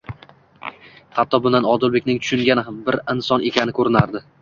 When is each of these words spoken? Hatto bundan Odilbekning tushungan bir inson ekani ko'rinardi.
Hatto 1.17 1.41
bundan 1.45 1.69
Odilbekning 1.73 2.25
tushungan 2.25 2.83
bir 2.91 3.01
inson 3.17 3.51
ekani 3.55 3.81
ko'rinardi. 3.83 4.29